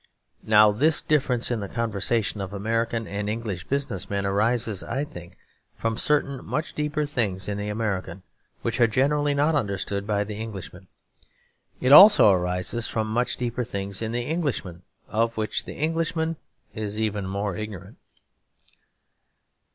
Now 0.41 0.71
this 0.71 0.99
difference 1.03 1.51
in 1.51 1.59
the 1.59 1.69
conversation 1.69 2.41
of 2.41 2.53
American 2.53 3.05
and 3.05 3.29
English 3.29 3.67
business 3.67 4.09
men 4.09 4.25
arises, 4.25 4.81
I 4.81 5.03
think, 5.03 5.37
from 5.75 5.95
certain 5.95 6.43
much 6.43 6.73
deeper 6.73 7.05
things 7.05 7.47
in 7.47 7.59
the 7.59 7.69
American 7.69 8.23
which 8.63 8.81
are 8.81 8.87
generally 8.87 9.35
not 9.35 9.53
understood 9.53 10.07
by 10.07 10.23
the 10.23 10.37
Englishman. 10.41 10.87
It 11.79 11.91
also 11.91 12.31
arises 12.31 12.87
from 12.87 13.11
much 13.13 13.37
deeper 13.37 13.63
things 13.63 14.01
in 14.01 14.11
the 14.11 14.23
Englishman, 14.23 14.81
of 15.07 15.37
which 15.37 15.65
the 15.65 15.75
Englishman 15.75 16.37
is 16.73 16.99
even 16.99 17.27
more 17.27 17.55
ignorant. 17.55 17.99